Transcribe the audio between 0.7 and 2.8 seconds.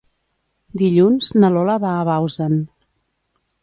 Dilluns na Lola va a Bausen.